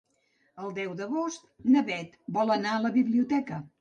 [0.63, 1.45] El deu d'agost
[1.75, 3.63] na Beth vol anar a la biblioteca.